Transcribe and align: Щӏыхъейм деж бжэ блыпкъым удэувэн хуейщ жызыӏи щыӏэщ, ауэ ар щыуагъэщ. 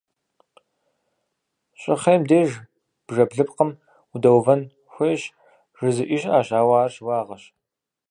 Щӏыхъейм 1.81 2.21
деж 2.29 2.49
бжэ 3.05 3.23
блыпкъым 3.29 3.69
удэувэн 4.13 4.61
хуейщ 4.91 5.23
жызыӏи 5.79 6.17
щыӏэщ, 6.21 6.47
ауэ 6.59 6.75
ар 6.83 6.91
щыуагъэщ. 6.95 7.43